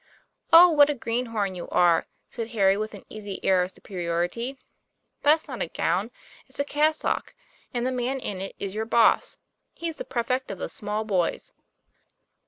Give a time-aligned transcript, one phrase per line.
[0.51, 4.57] 'Oh, what a greenhorn you are!" said Harry, with an easy air of superiority;
[5.21, 6.09] "that's not a gown,
[6.47, 7.35] it's a cassock,
[7.71, 9.37] and the man in it is your boss:
[9.75, 11.53] he's the prefect of the small boys."